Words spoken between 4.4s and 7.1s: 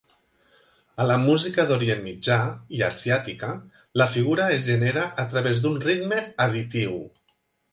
es genera a través d'un ritme additiu.